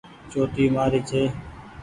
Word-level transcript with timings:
چوٽي 0.29 0.63
مآري 0.75 0.99
ڇي۔ 1.09 1.21